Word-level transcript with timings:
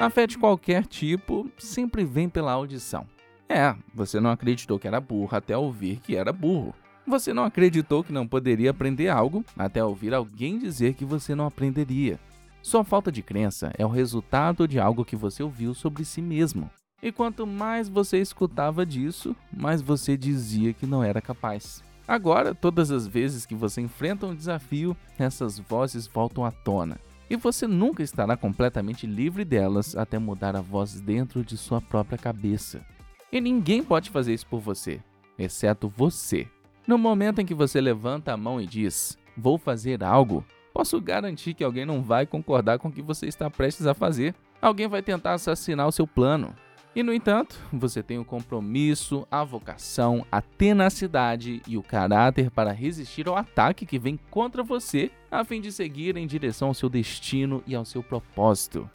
A 0.00 0.08
fé 0.08 0.26
de 0.26 0.38
qualquer 0.38 0.86
tipo 0.86 1.50
sempre 1.58 2.06
vem 2.06 2.26
pela 2.26 2.52
audição. 2.52 3.06
É, 3.46 3.76
você 3.94 4.18
não 4.18 4.30
acreditou 4.30 4.78
que 4.78 4.88
era 4.88 4.98
burro 4.98 5.36
até 5.36 5.54
ouvir 5.54 6.00
que 6.00 6.16
era 6.16 6.32
burro. 6.32 6.74
Você 7.06 7.34
não 7.34 7.44
acreditou 7.44 8.02
que 8.02 8.10
não 8.10 8.26
poderia 8.26 8.70
aprender 8.70 9.10
algo 9.10 9.44
até 9.58 9.84
ouvir 9.84 10.14
alguém 10.14 10.58
dizer 10.58 10.94
que 10.94 11.04
você 11.04 11.34
não 11.34 11.44
aprenderia. 11.44 12.18
Sua 12.62 12.82
falta 12.82 13.12
de 13.12 13.22
crença 13.22 13.72
é 13.76 13.84
o 13.84 13.90
resultado 13.90 14.66
de 14.66 14.80
algo 14.80 15.04
que 15.04 15.14
você 15.14 15.42
ouviu 15.42 15.74
sobre 15.74 16.02
si 16.06 16.22
mesmo. 16.22 16.70
E 17.02 17.12
quanto 17.12 17.46
mais 17.46 17.86
você 17.86 18.16
escutava 18.16 18.86
disso, 18.86 19.36
mais 19.52 19.82
você 19.82 20.16
dizia 20.16 20.72
que 20.72 20.86
não 20.86 21.04
era 21.04 21.20
capaz. 21.20 21.84
Agora, 22.08 22.54
todas 22.54 22.90
as 22.90 23.06
vezes 23.06 23.44
que 23.44 23.54
você 23.54 23.82
enfrenta 23.82 24.24
um 24.24 24.34
desafio, 24.34 24.96
essas 25.18 25.58
vozes 25.58 26.06
voltam 26.06 26.42
à 26.42 26.50
tona. 26.50 26.98
E 27.30 27.36
você 27.36 27.64
nunca 27.64 28.02
estará 28.02 28.36
completamente 28.36 29.06
livre 29.06 29.44
delas 29.44 29.94
até 29.94 30.18
mudar 30.18 30.56
a 30.56 30.60
voz 30.60 31.00
dentro 31.00 31.44
de 31.44 31.56
sua 31.56 31.80
própria 31.80 32.18
cabeça. 32.18 32.84
E 33.30 33.40
ninguém 33.40 33.84
pode 33.84 34.10
fazer 34.10 34.34
isso 34.34 34.48
por 34.48 34.58
você, 34.58 35.00
exceto 35.38 35.88
você. 35.88 36.48
No 36.84 36.98
momento 36.98 37.40
em 37.40 37.46
que 37.46 37.54
você 37.54 37.80
levanta 37.80 38.32
a 38.32 38.36
mão 38.36 38.60
e 38.60 38.66
diz: 38.66 39.16
Vou 39.36 39.56
fazer 39.56 40.02
algo, 40.02 40.44
posso 40.74 41.00
garantir 41.00 41.54
que 41.54 41.62
alguém 41.62 41.86
não 41.86 42.02
vai 42.02 42.26
concordar 42.26 42.80
com 42.80 42.88
o 42.88 42.92
que 42.92 43.00
você 43.00 43.26
está 43.28 43.48
prestes 43.48 43.86
a 43.86 43.94
fazer. 43.94 44.34
Alguém 44.60 44.88
vai 44.88 45.00
tentar 45.00 45.34
assassinar 45.34 45.86
o 45.86 45.92
seu 45.92 46.08
plano. 46.08 46.52
E 46.94 47.04
no 47.04 47.14
entanto, 47.14 47.56
você 47.72 48.02
tem 48.02 48.18
o 48.18 48.24
compromisso, 48.24 49.26
a 49.30 49.44
vocação, 49.44 50.26
a 50.30 50.42
tenacidade 50.42 51.62
e 51.66 51.76
o 51.76 51.84
caráter 51.84 52.50
para 52.50 52.72
resistir 52.72 53.28
ao 53.28 53.36
ataque 53.36 53.86
que 53.86 53.98
vem 53.98 54.18
contra 54.28 54.62
você, 54.64 55.08
a 55.30 55.44
fim 55.44 55.60
de 55.60 55.70
seguir 55.70 56.16
em 56.16 56.26
direção 56.26 56.68
ao 56.68 56.74
seu 56.74 56.88
destino 56.88 57.62
e 57.64 57.76
ao 57.76 57.84
seu 57.84 58.02
propósito. 58.02 58.90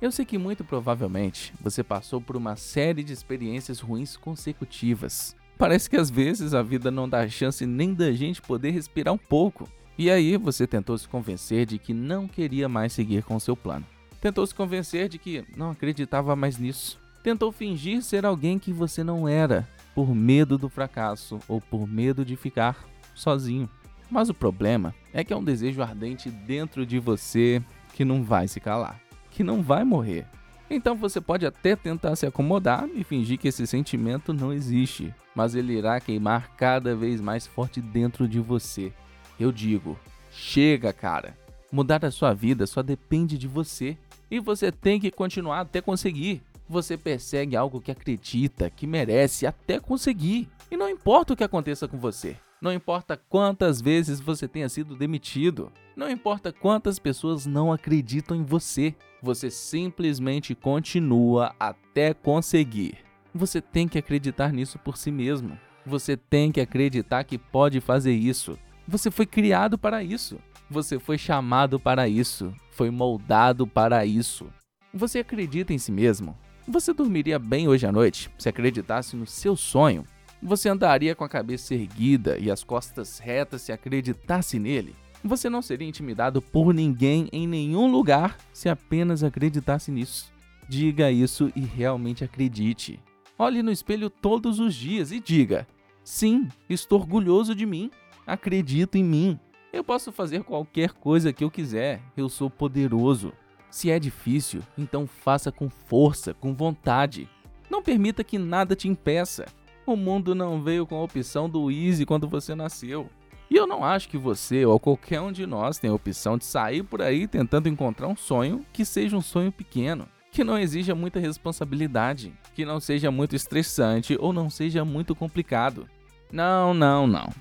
Eu 0.00 0.12
sei 0.12 0.26
que 0.26 0.36
muito 0.36 0.62
provavelmente 0.62 1.54
você 1.58 1.82
passou 1.82 2.20
por 2.20 2.36
uma 2.36 2.54
série 2.54 3.02
de 3.02 3.14
experiências 3.14 3.80
ruins 3.80 4.14
consecutivas. 4.14 5.34
Parece 5.56 5.88
que 5.88 5.96
às 5.96 6.10
vezes 6.10 6.52
a 6.52 6.62
vida 6.62 6.90
não 6.90 7.08
dá 7.08 7.26
chance 7.28 7.64
nem 7.64 7.94
da 7.94 8.12
gente 8.12 8.42
poder 8.42 8.72
respirar 8.72 9.12
um 9.14 9.18
pouco. 9.18 9.66
E 9.96 10.10
aí 10.10 10.36
você 10.36 10.66
tentou 10.66 10.96
se 10.98 11.08
convencer 11.08 11.64
de 11.64 11.78
que 11.78 11.94
não 11.94 12.28
queria 12.28 12.68
mais 12.68 12.92
seguir 12.92 13.24
com 13.24 13.40
seu 13.40 13.56
plano. 13.56 13.86
Tentou 14.20 14.46
se 14.46 14.54
convencer 14.54 15.08
de 15.08 15.18
que 15.18 15.44
não 15.56 15.70
acreditava 15.70 16.36
mais 16.36 16.58
nisso 16.58 17.00
tentou 17.22 17.52
fingir 17.52 18.02
ser 18.02 18.24
alguém 18.24 18.58
que 18.58 18.72
você 18.72 19.02
não 19.02 19.28
era, 19.28 19.68
por 19.94 20.14
medo 20.14 20.56
do 20.56 20.68
fracasso 20.68 21.40
ou 21.48 21.60
por 21.60 21.86
medo 21.86 22.24
de 22.24 22.36
ficar 22.36 22.86
sozinho. 23.14 23.68
Mas 24.10 24.28
o 24.28 24.34
problema 24.34 24.94
é 25.12 25.22
que 25.22 25.32
é 25.32 25.36
um 25.36 25.44
desejo 25.44 25.82
ardente 25.82 26.30
dentro 26.30 26.86
de 26.86 26.98
você 26.98 27.62
que 27.94 28.04
não 28.04 28.22
vai 28.22 28.48
se 28.48 28.60
calar, 28.60 29.00
que 29.30 29.42
não 29.42 29.62
vai 29.62 29.84
morrer. 29.84 30.26
Então 30.70 30.94
você 30.94 31.20
pode 31.20 31.46
até 31.46 31.74
tentar 31.74 32.14
se 32.14 32.26
acomodar 32.26 32.88
e 32.94 33.02
fingir 33.02 33.38
que 33.38 33.48
esse 33.48 33.66
sentimento 33.66 34.32
não 34.32 34.52
existe, 34.52 35.14
mas 35.34 35.54
ele 35.54 35.72
irá 35.72 35.98
queimar 36.00 36.54
cada 36.56 36.94
vez 36.94 37.20
mais 37.20 37.46
forte 37.46 37.80
dentro 37.80 38.28
de 38.28 38.38
você. 38.38 38.92
Eu 39.40 39.50
digo, 39.50 39.98
chega, 40.30 40.92
cara. 40.92 41.36
Mudar 41.72 42.04
a 42.04 42.10
sua 42.10 42.32
vida 42.32 42.66
só 42.66 42.82
depende 42.82 43.36
de 43.36 43.46
você 43.46 43.96
e 44.30 44.38
você 44.40 44.70
tem 44.70 45.00
que 45.00 45.10
continuar 45.10 45.60
até 45.60 45.80
conseguir. 45.80 46.42
Você 46.68 46.98
persegue 46.98 47.56
algo 47.56 47.80
que 47.80 47.90
acredita, 47.90 48.68
que 48.68 48.86
merece 48.86 49.46
até 49.46 49.80
conseguir. 49.80 50.48
E 50.70 50.76
não 50.76 50.88
importa 50.88 51.32
o 51.32 51.36
que 51.36 51.44
aconteça 51.44 51.88
com 51.88 51.98
você. 51.98 52.36
Não 52.60 52.72
importa 52.72 53.16
quantas 53.16 53.80
vezes 53.80 54.20
você 54.20 54.48
tenha 54.48 54.68
sido 54.68 54.96
demitido. 54.96 55.72
Não 55.96 56.10
importa 56.10 56.52
quantas 56.52 56.98
pessoas 56.98 57.46
não 57.46 57.72
acreditam 57.72 58.36
em 58.36 58.42
você. 58.42 58.94
Você 59.22 59.50
simplesmente 59.50 60.54
continua 60.54 61.54
até 61.58 62.12
conseguir. 62.12 62.98
Você 63.34 63.60
tem 63.60 63.88
que 63.88 63.98
acreditar 63.98 64.52
nisso 64.52 64.78
por 64.78 64.96
si 64.96 65.10
mesmo. 65.10 65.58
Você 65.86 66.16
tem 66.16 66.52
que 66.52 66.60
acreditar 66.60 67.24
que 67.24 67.38
pode 67.38 67.80
fazer 67.80 68.12
isso. 68.12 68.58
Você 68.86 69.10
foi 69.10 69.24
criado 69.24 69.78
para 69.78 70.02
isso. 70.02 70.38
Você 70.68 70.98
foi 70.98 71.16
chamado 71.16 71.80
para 71.80 72.08
isso. 72.08 72.52
Foi 72.72 72.90
moldado 72.90 73.66
para 73.66 74.04
isso. 74.04 74.46
Você 74.92 75.20
acredita 75.20 75.72
em 75.72 75.78
si 75.78 75.92
mesmo? 75.92 76.36
Você 76.70 76.92
dormiria 76.92 77.38
bem 77.38 77.66
hoje 77.66 77.86
à 77.86 77.90
noite 77.90 78.30
se 78.36 78.46
acreditasse 78.46 79.16
no 79.16 79.26
seu 79.26 79.56
sonho? 79.56 80.04
Você 80.42 80.68
andaria 80.68 81.14
com 81.14 81.24
a 81.24 81.28
cabeça 81.28 81.74
erguida 81.74 82.36
e 82.38 82.50
as 82.50 82.62
costas 82.62 83.18
retas 83.18 83.62
se 83.62 83.72
acreditasse 83.72 84.58
nele? 84.58 84.94
Você 85.24 85.48
não 85.48 85.62
seria 85.62 85.88
intimidado 85.88 86.42
por 86.42 86.74
ninguém 86.74 87.26
em 87.32 87.48
nenhum 87.48 87.90
lugar 87.90 88.36
se 88.52 88.68
apenas 88.68 89.24
acreditasse 89.24 89.90
nisso. 89.90 90.30
Diga 90.68 91.10
isso 91.10 91.50
e 91.56 91.60
realmente 91.60 92.22
acredite. 92.22 93.00
Olhe 93.38 93.62
no 93.62 93.72
espelho 93.72 94.10
todos 94.10 94.60
os 94.60 94.74
dias 94.74 95.10
e 95.10 95.18
diga: 95.20 95.66
Sim, 96.04 96.48
estou 96.68 97.00
orgulhoso 97.00 97.54
de 97.54 97.64
mim. 97.64 97.90
Acredito 98.26 98.96
em 98.96 99.02
mim. 99.02 99.40
Eu 99.72 99.82
posso 99.82 100.12
fazer 100.12 100.42
qualquer 100.44 100.92
coisa 100.92 101.32
que 101.32 101.42
eu 101.42 101.50
quiser. 101.50 102.02
Eu 102.14 102.28
sou 102.28 102.50
poderoso. 102.50 103.32
Se 103.70 103.90
é 103.90 103.98
difícil, 103.98 104.62
então 104.76 105.06
faça 105.06 105.52
com 105.52 105.68
força, 105.68 106.34
com 106.34 106.54
vontade. 106.54 107.28
Não 107.70 107.82
permita 107.82 108.24
que 108.24 108.38
nada 108.38 108.74
te 108.74 108.88
impeça. 108.88 109.46
O 109.86 109.96
mundo 109.96 110.34
não 110.34 110.62
veio 110.62 110.86
com 110.86 110.96
a 110.96 111.02
opção 111.02 111.48
do 111.48 111.70
easy 111.70 112.04
quando 112.04 112.28
você 112.28 112.54
nasceu. 112.54 113.08
E 113.50 113.56
eu 113.56 113.66
não 113.66 113.82
acho 113.82 114.08
que 114.08 114.18
você 114.18 114.66
ou 114.66 114.78
qualquer 114.78 115.20
um 115.20 115.32
de 115.32 115.46
nós 115.46 115.78
tem 115.78 115.88
a 115.88 115.94
opção 115.94 116.36
de 116.36 116.44
sair 116.44 116.82
por 116.82 117.00
aí 117.00 117.26
tentando 117.26 117.68
encontrar 117.68 118.06
um 118.06 118.16
sonho 118.16 118.64
que 118.72 118.84
seja 118.84 119.16
um 119.16 119.22
sonho 119.22 119.50
pequeno, 119.50 120.06
que 120.30 120.44
não 120.44 120.58
exija 120.58 120.94
muita 120.94 121.18
responsabilidade, 121.18 122.34
que 122.54 122.66
não 122.66 122.78
seja 122.78 123.10
muito 123.10 123.34
estressante 123.34 124.16
ou 124.20 124.32
não 124.32 124.50
seja 124.50 124.84
muito 124.84 125.14
complicado. 125.14 125.88
Não, 126.30 126.74
não, 126.74 127.06
não. 127.06 127.32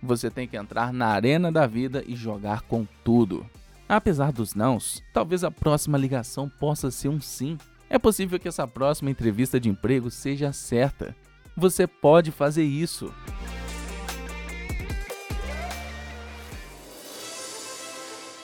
Você 0.00 0.30
tem 0.30 0.46
que 0.46 0.56
entrar 0.56 0.92
na 0.92 1.08
arena 1.08 1.50
da 1.50 1.66
vida 1.66 2.04
e 2.06 2.14
jogar 2.14 2.62
com 2.62 2.86
tudo. 3.02 3.44
Apesar 3.88 4.32
dos 4.32 4.54
nãos, 4.54 5.02
talvez 5.12 5.44
a 5.44 5.50
próxima 5.50 5.96
ligação 5.96 6.48
possa 6.48 6.90
ser 6.90 7.08
um 7.08 7.20
sim. 7.20 7.56
É 7.88 7.98
possível 7.98 8.38
que 8.38 8.48
essa 8.48 8.66
próxima 8.66 9.10
entrevista 9.10 9.60
de 9.60 9.68
emprego 9.68 10.10
seja 10.10 10.52
certa. 10.52 11.14
Você 11.56 11.86
pode 11.86 12.32
fazer 12.32 12.64
isso. 12.64 13.14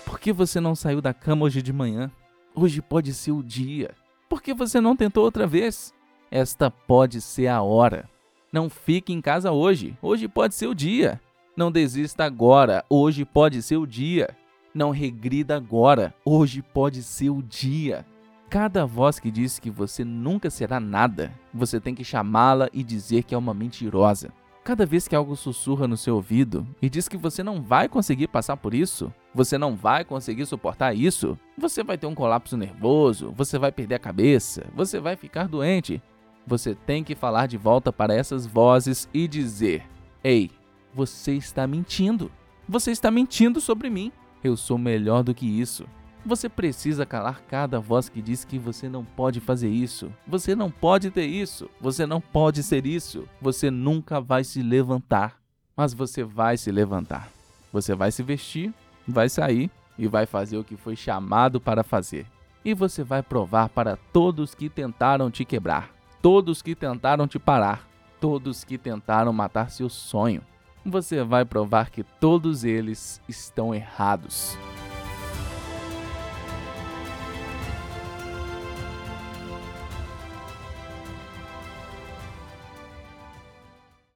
Por 0.06 0.20
que 0.20 0.32
você 0.32 0.60
não 0.60 0.76
saiu 0.76 1.00
da 1.00 1.12
cama 1.12 1.44
hoje 1.44 1.60
de 1.60 1.72
manhã? 1.72 2.08
Hoje 2.54 2.80
pode 2.80 3.12
ser 3.12 3.32
o 3.32 3.42
dia. 3.42 3.90
Por 4.28 4.40
que 4.40 4.54
você 4.54 4.80
não 4.80 4.94
tentou 4.94 5.24
outra 5.24 5.44
vez? 5.44 5.92
Esta 6.30 6.70
pode 6.70 7.20
ser 7.20 7.48
a 7.48 7.60
hora. 7.60 8.08
Não 8.52 8.70
fique 8.70 9.12
em 9.12 9.20
casa 9.20 9.50
hoje. 9.50 9.98
Hoje 10.00 10.28
pode 10.28 10.54
ser 10.54 10.68
o 10.68 10.74
dia. 10.74 11.20
Não 11.56 11.72
desista 11.72 12.24
agora. 12.24 12.84
Hoje 12.88 13.24
pode 13.24 13.60
ser 13.60 13.76
o 13.76 13.86
dia. 13.86 14.36
Não 14.74 14.90
regrida 14.90 15.54
agora, 15.54 16.14
hoje 16.24 16.62
pode 16.62 17.02
ser 17.02 17.28
o 17.28 17.42
dia. 17.42 18.06
Cada 18.48 18.86
voz 18.86 19.18
que 19.18 19.30
diz 19.30 19.58
que 19.58 19.70
você 19.70 20.02
nunca 20.02 20.48
será 20.48 20.80
nada, 20.80 21.30
você 21.52 21.78
tem 21.78 21.94
que 21.94 22.02
chamá-la 22.02 22.68
e 22.72 22.82
dizer 22.82 23.22
que 23.24 23.34
é 23.34 23.38
uma 23.38 23.52
mentirosa. 23.52 24.32
Cada 24.64 24.86
vez 24.86 25.06
que 25.06 25.14
algo 25.14 25.36
sussurra 25.36 25.86
no 25.86 25.96
seu 25.96 26.14
ouvido 26.14 26.66
e 26.80 26.88
diz 26.88 27.06
que 27.06 27.16
você 27.18 27.42
não 27.42 27.60
vai 27.60 27.88
conseguir 27.88 28.28
passar 28.28 28.56
por 28.56 28.72
isso, 28.72 29.12
você 29.34 29.58
não 29.58 29.76
vai 29.76 30.04
conseguir 30.04 30.46
suportar 30.46 30.94
isso, 30.94 31.36
você 31.58 31.82
vai 31.82 31.98
ter 31.98 32.06
um 32.06 32.14
colapso 32.14 32.56
nervoso, 32.56 33.30
você 33.36 33.58
vai 33.58 33.72
perder 33.72 33.96
a 33.96 33.98
cabeça, 33.98 34.64
você 34.74 35.00
vai 35.00 35.16
ficar 35.16 35.48
doente. 35.48 36.00
Você 36.46 36.74
tem 36.74 37.04
que 37.04 37.14
falar 37.14 37.46
de 37.46 37.56
volta 37.58 37.92
para 37.92 38.14
essas 38.14 38.46
vozes 38.46 39.08
e 39.12 39.28
dizer: 39.28 39.84
Ei, 40.24 40.50
você 40.94 41.34
está 41.34 41.66
mentindo. 41.66 42.30
Você 42.68 42.90
está 42.90 43.10
mentindo 43.10 43.60
sobre 43.60 43.90
mim. 43.90 44.12
Eu 44.42 44.56
sou 44.56 44.76
melhor 44.76 45.22
do 45.22 45.34
que 45.34 45.46
isso. 45.46 45.86
Você 46.24 46.48
precisa 46.48 47.04
calar 47.04 47.42
cada 47.48 47.80
voz 47.80 48.08
que 48.08 48.22
diz 48.22 48.44
que 48.44 48.58
você 48.58 48.88
não 48.88 49.04
pode 49.04 49.40
fazer 49.40 49.68
isso, 49.68 50.12
você 50.26 50.54
não 50.54 50.70
pode 50.70 51.10
ter 51.10 51.26
isso, 51.26 51.68
você 51.80 52.06
não 52.06 52.20
pode 52.20 52.62
ser 52.62 52.86
isso, 52.86 53.28
você 53.40 53.70
nunca 53.70 54.20
vai 54.20 54.44
se 54.44 54.62
levantar. 54.62 55.40
Mas 55.76 55.92
você 55.92 56.22
vai 56.22 56.56
se 56.56 56.70
levantar. 56.70 57.28
Você 57.72 57.94
vai 57.94 58.12
se 58.12 58.22
vestir, 58.22 58.72
vai 59.06 59.28
sair 59.28 59.70
e 59.98 60.06
vai 60.06 60.26
fazer 60.26 60.58
o 60.58 60.64
que 60.64 60.76
foi 60.76 60.94
chamado 60.94 61.60
para 61.60 61.82
fazer. 61.82 62.26
E 62.64 62.72
você 62.72 63.02
vai 63.02 63.22
provar 63.22 63.68
para 63.68 63.96
todos 64.12 64.54
que 64.54 64.68
tentaram 64.68 65.30
te 65.30 65.44
quebrar, 65.44 65.90
todos 66.20 66.62
que 66.62 66.76
tentaram 66.76 67.26
te 67.26 67.38
parar, 67.38 67.88
todos 68.20 68.62
que 68.62 68.78
tentaram 68.78 69.32
matar 69.32 69.70
seu 69.70 69.88
sonho 69.88 70.42
você 70.84 71.22
vai 71.22 71.44
provar 71.44 71.90
que 71.90 72.02
todos 72.02 72.64
eles 72.64 73.20
estão 73.28 73.74
errados. 73.74 74.56